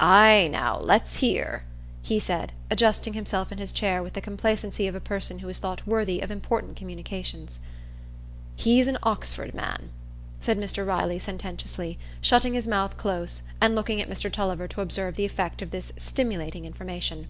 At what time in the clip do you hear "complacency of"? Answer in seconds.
4.22-4.94